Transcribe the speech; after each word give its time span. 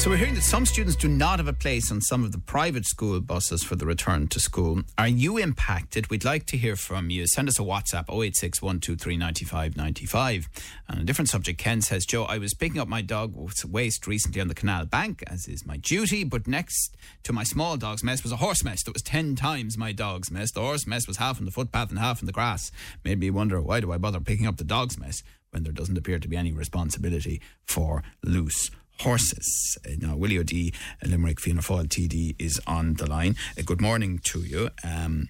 So 0.00 0.08
we're 0.08 0.16
hearing 0.16 0.34
that 0.36 0.44
some 0.44 0.64
students 0.64 0.96
do 0.96 1.08
not 1.08 1.40
have 1.40 1.46
a 1.46 1.52
place 1.52 1.92
on 1.92 2.00
some 2.00 2.24
of 2.24 2.32
the 2.32 2.38
private 2.38 2.86
school 2.86 3.20
buses 3.20 3.62
for 3.62 3.76
the 3.76 3.84
return 3.84 4.28
to 4.28 4.40
school. 4.40 4.80
Are 4.96 5.06
you 5.06 5.36
impacted? 5.36 6.08
We'd 6.08 6.24
like 6.24 6.46
to 6.46 6.56
hear 6.56 6.74
from 6.74 7.10
you. 7.10 7.26
Send 7.26 7.50
us 7.50 7.58
a 7.58 7.62
WhatsApp 7.62 8.08
086 8.08 8.62
123 8.62 9.18
95 9.18 9.76
95. 9.76 10.48
On 10.88 10.96
a 10.96 11.04
different 11.04 11.28
subject, 11.28 11.58
Ken 11.58 11.82
says, 11.82 12.06
Joe, 12.06 12.24
I 12.24 12.38
was 12.38 12.54
picking 12.54 12.80
up 12.80 12.88
my 12.88 13.02
dog 13.02 13.36
with 13.36 13.62
waste 13.66 14.06
recently 14.06 14.40
on 14.40 14.48
the 14.48 14.54
canal 14.54 14.86
bank, 14.86 15.22
as 15.26 15.46
is 15.46 15.66
my 15.66 15.76
duty, 15.76 16.24
but 16.24 16.48
next 16.48 16.96
to 17.24 17.34
my 17.34 17.44
small 17.44 17.76
dog's 17.76 18.02
mess 18.02 18.22
was 18.22 18.32
a 18.32 18.36
horse 18.36 18.64
mess 18.64 18.82
that 18.84 18.94
was 18.94 19.02
10 19.02 19.36
times 19.36 19.76
my 19.76 19.92
dog's 19.92 20.30
mess. 20.30 20.50
The 20.50 20.62
horse 20.62 20.86
mess 20.86 21.06
was 21.06 21.18
half 21.18 21.38
on 21.38 21.44
the 21.44 21.50
footpath 21.52 21.90
and 21.90 21.98
half 21.98 22.22
in 22.22 22.26
the 22.26 22.32
grass. 22.32 22.72
Made 23.04 23.20
me 23.20 23.28
wonder, 23.28 23.60
why 23.60 23.80
do 23.80 23.92
I 23.92 23.98
bother 23.98 24.20
picking 24.20 24.46
up 24.46 24.56
the 24.56 24.64
dog's 24.64 24.98
mess 24.98 25.22
when 25.50 25.62
there 25.62 25.74
doesn't 25.74 25.98
appear 25.98 26.18
to 26.18 26.28
be 26.28 26.38
any 26.38 26.52
responsibility 26.52 27.42
for 27.66 28.02
loose 28.24 28.70
horses. 29.00 29.78
Uh, 29.84 29.90
now, 29.98 30.16
Willie 30.16 30.38
O'Dea, 30.38 30.72
Limerick 31.04 31.40
Fianna 31.40 31.60
Fáil 31.60 31.86
TD, 31.86 32.36
is 32.38 32.60
on 32.66 32.94
the 32.94 33.08
line. 33.08 33.36
Uh, 33.58 33.62
good 33.64 33.80
morning 33.80 34.20
to 34.24 34.40
you. 34.40 34.70
Um, 34.84 35.28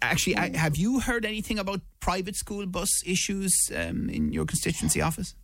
actually, 0.00 0.36
I, 0.36 0.56
have 0.56 0.76
you 0.76 1.00
heard 1.00 1.24
anything 1.24 1.58
about 1.58 1.80
private 2.00 2.36
school 2.36 2.66
bus 2.66 2.90
issues 3.06 3.54
um, 3.74 4.08
in 4.08 4.32
your 4.32 4.46
constituency 4.46 5.00
office? 5.00 5.34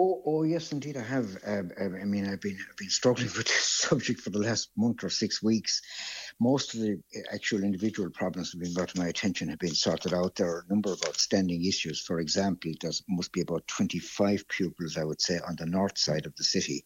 Oh, 0.00 0.22
oh, 0.26 0.42
yes, 0.44 0.70
indeed, 0.70 0.96
I 0.96 1.02
have. 1.02 1.36
Um, 1.44 1.72
I 1.76 2.04
mean, 2.04 2.30
I've 2.30 2.40
been 2.40 2.56
I've 2.70 2.76
been 2.76 2.88
struggling 2.88 3.26
with 3.36 3.48
this 3.48 3.64
subject 3.64 4.20
for 4.20 4.30
the 4.30 4.38
last 4.38 4.70
month 4.76 5.02
or 5.02 5.10
six 5.10 5.42
weeks. 5.42 5.82
Most 6.38 6.74
of 6.74 6.80
the 6.80 7.02
actual 7.34 7.64
individual 7.64 8.08
problems 8.10 8.52
that 8.52 8.58
have 8.58 8.64
been 8.64 8.74
brought 8.74 8.90
to 8.90 9.00
my 9.00 9.08
attention 9.08 9.48
have 9.48 9.58
been 9.58 9.74
sorted 9.74 10.14
out. 10.14 10.36
There 10.36 10.46
are 10.46 10.64
a 10.64 10.72
number 10.72 10.92
of 10.92 11.02
outstanding 11.04 11.64
issues. 11.64 12.00
For 12.00 12.20
example, 12.20 12.70
there 12.80 12.92
must 13.08 13.32
be 13.32 13.40
about 13.40 13.66
25 13.66 14.46
pupils, 14.46 14.96
I 14.96 15.02
would 15.02 15.20
say, 15.20 15.40
on 15.48 15.56
the 15.56 15.66
north 15.66 15.98
side 15.98 16.26
of 16.26 16.36
the 16.36 16.44
city, 16.44 16.84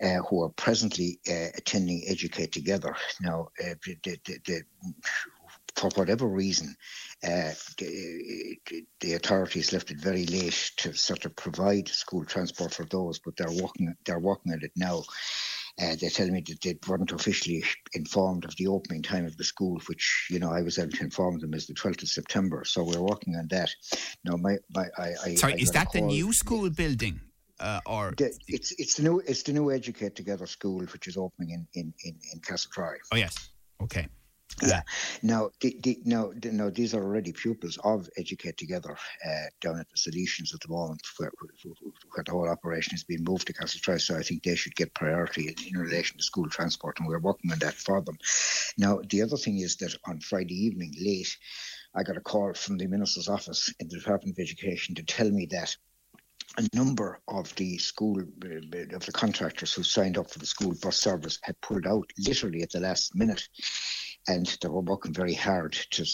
uh, 0.00 0.18
who 0.30 0.44
are 0.44 0.50
presently 0.50 1.18
uh, 1.28 1.50
attending 1.56 2.04
Educate 2.06 2.52
Together. 2.52 2.94
Now, 3.20 3.48
uh, 3.60 3.74
the, 3.84 3.96
the, 4.04 4.38
the 4.46 4.62
for 5.78 5.90
whatever 5.94 6.26
reason, 6.26 6.74
uh, 7.24 7.52
the, 7.78 8.58
the, 9.00 9.14
authorities 9.14 9.72
left 9.72 9.90
it 9.90 9.98
very 9.98 10.26
late 10.26 10.72
to 10.76 10.92
sort 10.94 11.24
of 11.24 11.34
provide 11.36 11.88
school 11.88 12.24
transport 12.24 12.74
for 12.74 12.84
those, 12.86 13.18
but 13.20 13.36
they're 13.36 13.62
working 13.62 13.94
they're 14.04 14.18
working 14.18 14.52
on 14.52 14.60
it 14.62 14.72
now. 14.76 15.02
Uh, 15.80 15.94
they 16.00 16.08
tell 16.08 16.28
me 16.28 16.42
that 16.46 16.60
they 16.62 16.76
weren't 16.88 17.12
officially 17.12 17.64
informed 17.92 18.44
of 18.44 18.54
the 18.56 18.66
opening 18.66 19.02
time 19.02 19.24
of 19.24 19.36
the 19.36 19.44
school, 19.44 19.80
which 19.86 20.26
you 20.30 20.40
know 20.40 20.50
I 20.50 20.62
was 20.62 20.78
able 20.78 20.90
to 20.92 21.04
inform 21.04 21.38
them 21.38 21.54
is 21.54 21.66
the 21.66 21.74
12th 21.74 22.02
of 22.02 22.08
September. 22.08 22.64
So 22.64 22.82
we're 22.82 23.00
working 23.00 23.36
on 23.36 23.46
that. 23.50 23.70
Now, 24.24 24.36
my, 24.36 24.56
my 24.74 24.86
I, 24.98 25.14
I 25.24 25.34
sorry, 25.34 25.54
I 25.54 25.56
is 25.56 25.70
that 25.70 25.92
the 25.92 26.00
new 26.00 26.32
school 26.32 26.68
building? 26.70 27.20
Uh, 27.60 27.80
or 27.86 28.14
the, 28.16 28.32
it's 28.46 28.72
it's 28.78 28.94
the 28.94 29.02
new 29.02 29.20
it's 29.20 29.42
the 29.42 29.52
new 29.52 29.70
Educate 29.72 30.14
Together 30.14 30.46
school, 30.46 30.80
which 30.92 31.08
is 31.08 31.16
opening 31.16 31.50
in 31.50 31.66
in 31.74 31.94
in, 32.04 32.14
in 32.32 32.40
Castletroy. 32.40 32.96
Oh 33.12 33.16
yes, 33.16 33.50
okay. 33.80 34.06
Yeah. 34.62 34.82
Now, 35.22 35.50
the, 35.60 35.76
the, 35.82 35.98
now, 36.04 36.32
the, 36.34 36.52
now, 36.52 36.70
these 36.70 36.94
are 36.94 37.02
already 37.02 37.32
pupils 37.32 37.78
of 37.84 38.08
Educate 38.16 38.56
Together 38.56 38.96
uh, 39.26 39.46
down 39.60 39.78
at 39.78 39.86
the 39.90 39.96
Salesians 39.96 40.54
at 40.54 40.60
the 40.60 40.68
moment, 40.68 41.00
where, 41.16 41.30
where, 42.12 42.24
the 42.24 42.32
whole 42.32 42.48
operation 42.48 42.92
has 42.92 43.04
been 43.04 43.24
moved 43.24 43.46
to 43.46 43.52
Castletroy. 43.52 44.00
So 44.00 44.16
I 44.16 44.22
think 44.22 44.42
they 44.42 44.54
should 44.54 44.74
get 44.74 44.94
priority 44.94 45.48
in, 45.48 45.54
in, 45.68 45.80
relation 45.80 46.16
to 46.16 46.24
school 46.24 46.48
transport, 46.48 46.98
and 46.98 47.08
we're 47.08 47.18
working 47.18 47.52
on 47.52 47.58
that 47.60 47.74
for 47.74 48.00
them. 48.00 48.18
Now, 48.76 49.00
the 49.08 49.22
other 49.22 49.36
thing 49.36 49.58
is 49.58 49.76
that 49.76 49.94
on 50.06 50.20
Friday 50.20 50.54
evening, 50.54 50.94
late, 51.00 51.36
I 51.94 52.02
got 52.02 52.16
a 52.16 52.20
call 52.20 52.54
from 52.54 52.78
the 52.78 52.86
minister's 52.86 53.28
office 53.28 53.72
in 53.80 53.88
the 53.88 53.98
Department 53.98 54.36
of 54.38 54.42
Education 54.42 54.94
to 54.96 55.02
tell 55.02 55.30
me 55.30 55.46
that 55.50 55.76
a 56.56 56.68
number 56.76 57.20
of 57.28 57.54
the 57.56 57.78
school 57.78 58.20
uh, 58.20 58.96
of 58.96 59.06
the 59.06 59.12
contractors 59.12 59.72
who 59.72 59.82
signed 59.82 60.18
up 60.18 60.30
for 60.30 60.38
the 60.38 60.46
school 60.46 60.74
bus 60.82 60.96
service 60.96 61.38
had 61.42 61.60
pulled 61.60 61.86
out 61.86 62.10
literally 62.18 62.62
at 62.62 62.70
the 62.70 62.80
last 62.80 63.14
minute 63.14 63.48
and 64.28 64.46
they 64.60 64.68
were 64.68 64.80
working 64.80 65.12
very 65.12 65.34
hard 65.34 65.72
to 65.72 66.04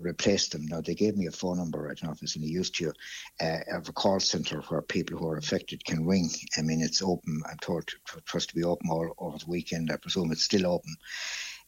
replace 0.00 0.48
them. 0.48 0.66
Now, 0.66 0.82
they 0.82 0.94
gave 0.94 1.16
me 1.16 1.26
a 1.26 1.32
phone 1.32 1.56
number, 1.56 1.86
I 1.86 1.94
don't 1.94 2.04
know 2.04 2.12
if 2.12 2.22
it's 2.22 2.36
any 2.36 2.46
use 2.46 2.70
to 2.72 2.84
you, 2.84 2.92
uh, 3.40 3.58
a 3.74 3.80
call 3.92 4.20
centre 4.20 4.60
where 4.68 4.82
people 4.82 5.18
who 5.18 5.28
are 5.28 5.38
affected 5.38 5.84
can 5.84 6.06
ring. 6.06 6.28
I 6.58 6.62
mean, 6.62 6.82
it's 6.82 7.02
open, 7.02 7.42
I'm 7.50 7.56
told, 7.58 7.90
for 8.04 8.36
us 8.36 8.46
to 8.46 8.54
be 8.54 8.64
open 8.64 8.90
all 8.90 9.14
over 9.18 9.38
the 9.38 9.50
weekend. 9.50 9.90
I 9.90 9.96
presume 9.96 10.32
it's 10.32 10.44
still 10.44 10.66
open. 10.66 10.94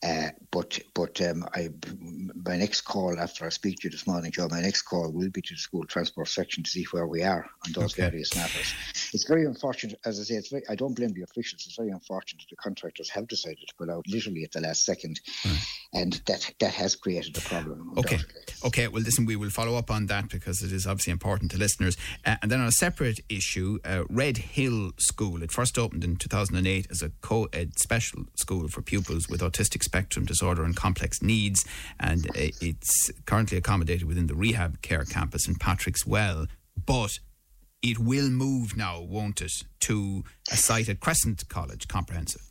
Uh, 0.01 0.29
but 0.53 0.79
but 0.95 1.21
um, 1.23 1.45
I 1.55 1.71
my 2.35 2.57
next 2.57 2.83
call 2.83 3.19
after 3.19 3.45
I 3.45 3.49
speak 3.49 3.81
to 3.81 3.89
you 3.89 3.91
this 3.91 4.07
morning, 4.07 4.31
Joe, 4.31 4.47
my 4.49 4.61
next 4.61 4.83
call 4.83 5.11
will 5.11 5.29
be 5.29 5.43
to 5.43 5.55
the 5.55 5.59
school 5.59 5.85
transport 5.87 6.29
section 6.29 6.63
to 6.63 6.71
see 6.71 6.85
where 6.93 7.07
we 7.07 7.25
are 7.25 7.45
on 7.67 7.73
those 7.73 7.95
okay. 7.95 8.03
various 8.03 8.35
matters. 8.37 8.73
It's 9.13 9.27
very 9.27 9.45
unfortunate, 9.45 9.99
as 10.05 10.21
I 10.21 10.23
say, 10.23 10.35
it's 10.35 10.51
very, 10.51 10.63
I 10.69 10.77
don't 10.77 10.95
blame 10.95 11.13
the 11.15 11.23
officials. 11.23 11.65
It's 11.67 11.77
very 11.77 11.91
unfortunate 11.91 12.43
that 12.43 12.51
the 12.51 12.57
contractors 12.57 13.11
have 13.11 13.27
decided 13.27 13.67
to 13.67 13.75
pull 13.77 13.91
out 13.91 14.07
literally 14.07 14.45
at 14.45 14.53
the 14.53 14.61
last 14.61 14.85
second, 14.85 15.21
mm. 15.43 15.67
and 15.93 16.13
that 16.27 16.49
that 16.61 16.75
has 16.75 16.95
created 16.95 17.37
a 17.37 17.41
problem. 17.41 17.95
Okay, 17.99 18.19
okay. 18.65 18.87
Well, 18.87 19.03
listen, 19.03 19.27
we 19.27 19.35
will 19.35 19.51
follow 19.51 19.77
up 19.77 19.91
on 19.91 20.07
that 20.07 20.29
because 20.29 20.63
it 20.63 20.73
is 20.73 20.87
obviously 20.87 21.11
important 21.11 21.51
to 21.51 21.59
listeners. 21.59 21.97
Uh, 22.25 22.37
and 22.41 22.53
then 22.53 22.61
on 22.61 22.69
a 22.69 22.73
separate 22.73 23.19
issue, 23.29 23.81
uh, 23.85 24.05
Red 24.09 24.37
Hill 24.39 24.93
School. 24.99 25.43
It 25.43 25.51
first 25.51 25.77
opened 25.77 26.05
in 26.05 26.17
2008 26.17 26.87
as 26.89 27.03
a 27.03 27.11
co-ed 27.21 27.79
special 27.79 28.27
school 28.37 28.69
for 28.69 28.83
pupils 28.83 29.29
with 29.29 29.41
autistic 29.41 29.83
spectrum 29.89 30.25
disorder 30.25 30.65
and 30.65 30.77
complex 30.77 31.23
needs, 31.23 31.65
and 31.99 32.27
uh, 32.31 32.53
it's 32.61 33.11
currently 33.25 33.59
accommodated 33.59 34.07
within 34.07 34.27
the 34.27 34.35
rehab 34.35 34.83
care 34.83 35.05
campus 35.05 35.49
in 35.49 35.55
Patrickswell. 35.55 36.49
But 36.87 37.19
it 37.83 37.99
will 37.99 38.29
move 38.29 38.77
now, 38.77 39.01
won't 39.01 39.41
it, 39.41 39.53
to 39.81 40.25
a 40.51 40.57
site 40.57 40.89
at 40.89 41.01
Crescent 41.01 41.49
College 41.49 41.89
Comprehensive? 41.89 42.43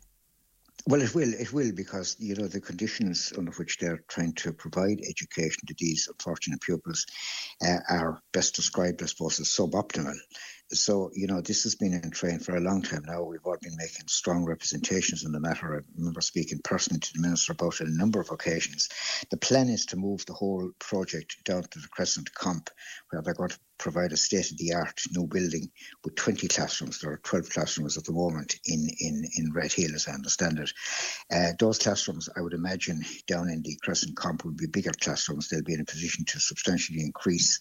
Well, 0.86 1.02
it 1.02 1.14
will. 1.14 1.34
It 1.34 1.52
will 1.52 1.72
because 1.72 2.16
you 2.18 2.34
know 2.34 2.46
the 2.46 2.60
conditions 2.60 3.32
under 3.36 3.50
which 3.52 3.76
they're 3.76 4.02
trying 4.08 4.32
to 4.34 4.52
provide 4.52 5.00
education 5.06 5.62
to 5.66 5.74
these 5.78 6.08
unfortunate 6.08 6.62
pupils 6.62 7.04
uh, 7.62 7.80
are 7.90 8.22
best 8.32 8.54
described, 8.54 9.02
I 9.02 9.06
suppose, 9.06 9.38
as 9.38 9.48
suboptimal. 9.48 10.16
So, 10.70 11.10
you 11.14 11.26
know, 11.26 11.40
this 11.40 11.62
has 11.62 11.74
been 11.74 11.94
in 11.94 12.10
train 12.10 12.40
for 12.40 12.56
a 12.56 12.60
long 12.60 12.82
time 12.82 13.04
now. 13.06 13.22
We've 13.22 13.44
all 13.44 13.56
been 13.60 13.76
making 13.76 14.08
strong 14.08 14.44
representations 14.44 15.24
on 15.24 15.32
the 15.32 15.40
matter. 15.40 15.76
I 15.76 15.80
remember 15.96 16.20
speaking 16.20 16.60
personally 16.62 17.00
to 17.00 17.12
the 17.14 17.22
Minister 17.22 17.52
about 17.52 17.80
it 17.80 17.88
a 17.88 17.96
number 17.96 18.20
of 18.20 18.30
occasions. 18.30 18.90
The 19.30 19.38
plan 19.38 19.70
is 19.70 19.86
to 19.86 19.96
move 19.96 20.26
the 20.26 20.34
whole 20.34 20.70
project 20.78 21.42
down 21.44 21.62
to 21.62 21.78
the 21.78 21.88
Crescent 21.88 22.34
Comp, 22.34 22.68
where 23.10 23.22
they're 23.22 23.32
going 23.32 23.48
to 23.48 23.58
provide 23.78 24.12
a 24.12 24.16
state 24.16 24.50
of 24.50 24.58
the 24.58 24.74
art 24.74 25.00
new 25.12 25.26
building 25.26 25.70
with 26.04 26.16
20 26.16 26.48
classrooms. 26.48 26.98
There 26.98 27.12
are 27.12 27.20
12 27.22 27.48
classrooms 27.48 27.96
at 27.96 28.04
the 28.04 28.12
moment 28.12 28.56
in, 28.66 28.88
in, 29.00 29.24
in 29.36 29.52
Red 29.52 29.72
Hill, 29.72 29.94
as 29.94 30.08
I 30.08 30.12
understand 30.12 30.58
it. 30.58 30.72
Uh, 31.32 31.52
those 31.58 31.78
classrooms, 31.78 32.28
I 32.36 32.40
would 32.40 32.54
imagine, 32.54 33.04
down 33.26 33.48
in 33.48 33.62
the 33.62 33.78
Crescent 33.82 34.16
Comp 34.16 34.44
will 34.44 34.52
be 34.52 34.66
bigger 34.66 34.92
classrooms. 35.00 35.48
They'll 35.48 35.62
be 35.62 35.74
in 35.74 35.80
a 35.80 35.84
position 35.84 36.24
to 36.26 36.40
substantially 36.40 37.00
increase 37.00 37.60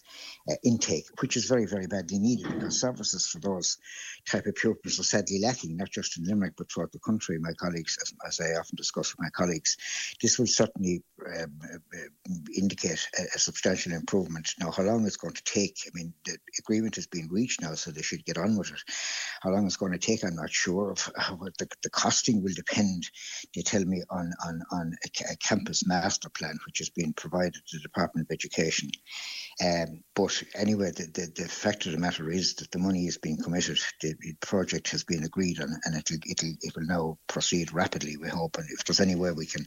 uh, 0.50 0.56
intake, 0.64 1.06
which 1.22 1.38
is 1.38 1.46
very, 1.46 1.66
very 1.66 1.88
badly 1.88 2.20
needed 2.20 2.52
because 2.52 2.80
services 2.98 3.28
for 3.28 3.40
those 3.40 3.78
type 4.26 4.46
of 4.46 4.56
pupils 4.56 5.00
are 5.00 5.04
sadly 5.04 5.40
lacking, 5.40 5.78
not 5.78 5.90
just 5.90 6.18
in 6.18 6.26
Limerick 6.26 6.54
but 6.58 6.72
throughout 6.72 6.92
the 6.92 7.00
country. 7.00 7.38
My 7.40 7.54
colleagues, 7.54 7.98
as, 8.02 8.14
as 8.26 8.40
I 8.40 8.60
often 8.60 8.76
discuss 8.76 9.14
with 9.14 9.20
my 9.20 9.30
colleagues, 9.30 9.78
this 10.22 10.40
will 10.40 10.48
certainly 10.48 11.04
um, 11.40 11.60
uh, 11.64 12.00
indicate 12.56 13.08
a, 13.20 13.24
a, 13.36 13.40
substantial 13.40 13.94
improvement. 13.94 14.50
Now, 14.60 14.72
how 14.72 14.84
long 14.84 15.06
it's 15.06 15.18
going 15.18 15.34
to 15.34 15.44
take, 15.44 15.78
I 15.86 15.90
mean, 15.94 16.14
the 16.26 16.38
agreement 16.60 16.96
has 16.96 17.08
been 17.08 17.28
reached 17.30 17.62
now, 17.62 17.76
so 17.76 17.92
they 17.92 18.02
should 18.02 18.26
get 18.26 18.38
on 18.38 18.58
with 18.58 18.72
it. 18.72 18.82
How 19.42 19.52
long 19.52 19.66
it's 19.66 19.78
going 19.78 19.92
to 19.92 19.98
take, 19.98 20.24
I'm 20.24 20.36
not 20.36 20.52
sure 20.52 20.92
of. 20.92 21.12
what 21.40 21.58
The, 21.58 21.68
the 21.84 21.90
costing 21.90 22.44
will 22.44 22.54
depend, 22.56 23.10
they 23.56 23.62
tell 23.62 23.84
me, 23.86 24.04
on, 24.10 24.32
on, 24.46 24.62
on 24.72 24.94
a, 25.06 25.34
a 25.34 25.36
campus 25.38 25.88
master 25.88 26.30
plan, 26.30 26.58
which 26.66 26.80
has 26.80 26.90
been 26.90 27.14
provided 27.14 27.54
to 27.54 27.78
the 27.78 27.84
Department 27.84 28.28
of 28.28 28.34
Education. 28.34 28.90
Um, 29.64 30.04
but 30.16 30.44
anyway, 30.56 30.92
the, 30.92 31.08
the, 31.14 31.44
the, 31.44 31.50
fact 31.50 31.86
of 31.86 31.92
the 31.92 31.98
matter 31.98 32.30
is 32.30 32.56
that 32.56 32.70
the 32.72 32.78
money 32.78 33.08
is 33.08 33.18
being 33.18 33.38
committed. 33.38 33.80
The, 34.02 34.14
the 34.20 34.36
project 34.42 34.90
has 34.92 35.04
been 35.04 35.24
agreed 35.24 35.60
on, 35.60 35.70
and 35.86 35.96
it'll, 35.96 36.18
it'll, 36.30 36.54
it 36.62 36.76
will 36.76 36.86
now 36.86 37.18
proceed 37.28 37.74
rapidly, 37.74 38.18
we 38.18 38.30
hope. 38.30 38.58
And 38.58 38.68
if 38.70 38.86
there's 38.86 39.00
any 39.00 39.16
way 39.16 39.32
we 39.32 39.48
can 39.48 39.66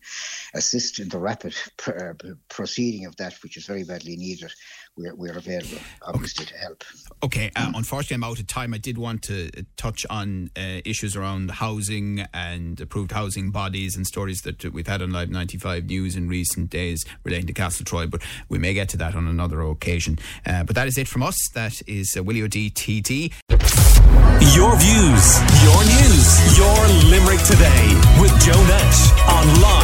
assist 0.54 1.00
in 1.00 1.08
the 1.08 1.18
rapid 1.18 1.56
pr- 1.76 2.14
uh, 2.22 2.34
proceeding 2.48 3.06
of 3.06 3.16
that, 3.16 3.34
which 3.42 3.56
is 3.56 3.66
very 3.66 3.82
badly 3.82 4.16
needed, 4.16 4.52
we're, 5.00 5.14
we're 5.14 5.36
available, 5.36 5.78
obviously, 6.02 6.44
okay. 6.44 6.54
to 6.54 6.58
help. 6.58 6.84
Okay. 7.22 7.50
Uh, 7.56 7.72
unfortunately, 7.74 8.14
I'm 8.14 8.24
out 8.24 8.38
of 8.38 8.46
time. 8.46 8.74
I 8.74 8.78
did 8.78 8.98
want 8.98 9.22
to 9.24 9.48
uh, 9.56 9.62
touch 9.76 10.06
on 10.08 10.50
uh, 10.56 10.80
issues 10.84 11.16
around 11.16 11.50
housing 11.50 12.26
and 12.32 12.80
approved 12.80 13.12
housing 13.12 13.50
bodies 13.50 13.96
and 13.96 14.06
stories 14.06 14.40
that 14.42 14.64
we've 14.72 14.86
had 14.86 15.02
on 15.02 15.10
Live 15.10 15.30
95 15.30 15.86
News 15.86 16.16
in 16.16 16.28
recent 16.28 16.70
days 16.70 17.04
relating 17.24 17.46
to 17.46 17.52
Castletroy, 17.52 18.10
but 18.10 18.22
we 18.48 18.58
may 18.58 18.74
get 18.74 18.88
to 18.90 18.96
that 18.98 19.14
on 19.14 19.26
another 19.26 19.60
occasion. 19.62 20.18
Uh, 20.46 20.64
but 20.64 20.74
that 20.76 20.88
is 20.88 20.98
it 20.98 21.08
from 21.08 21.22
us. 21.22 21.36
That 21.54 21.80
is 21.86 22.14
uh, 22.16 22.22
Willie 22.22 22.42
O'Dea 22.42 22.70
TD. 22.70 23.32
Your 24.54 24.74
views, 24.76 25.38
your 25.62 25.84
news, 25.84 26.58
your 26.58 26.88
Limerick 27.10 27.42
today 27.44 27.94
with 28.20 28.32
Joe 28.40 28.60
Nash 28.66 29.12
on 29.28 29.60
Live 29.60 29.79